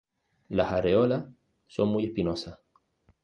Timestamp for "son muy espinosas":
1.67-2.57